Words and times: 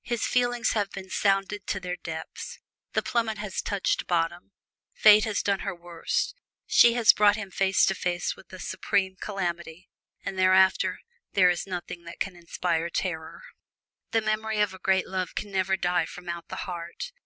His 0.00 0.24
feelings 0.24 0.70
have 0.70 0.88
been 0.92 1.10
sounded 1.10 1.66
to 1.66 1.78
their 1.78 1.96
depths 1.98 2.58
the 2.94 3.02
plummet 3.02 3.36
has 3.36 3.60
touched 3.60 4.06
bottom. 4.06 4.52
Fate 4.94 5.24
has 5.24 5.42
done 5.42 5.58
her 5.58 5.74
worst: 5.74 6.34
she 6.66 6.94
has 6.94 7.12
brought 7.12 7.36
him 7.36 7.50
face 7.50 7.84
to 7.84 7.94
face 7.94 8.34
with 8.34 8.48
the 8.48 8.58
Supreme 8.58 9.14
Calamity, 9.20 9.90
and 10.24 10.38
thereafter 10.38 11.00
there 11.34 11.50
is 11.50 11.66
nothing 11.66 12.04
that 12.04 12.18
can 12.18 12.34
inspire 12.34 12.88
terror. 12.88 13.42
The 14.12 14.22
memory 14.22 14.58
of 14.62 14.72
a 14.72 14.78
great 14.78 15.06
love 15.06 15.34
can 15.34 15.50
never 15.50 15.76
die 15.76 16.06
from 16.06 16.30
out 16.30 16.48
the 16.48 16.56
heart. 16.64 17.12